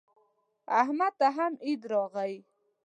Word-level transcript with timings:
احمد 0.81 1.13
ته 1.19 1.27
هم 1.37 1.51
عید 1.65 1.81
راغی. 1.91 2.33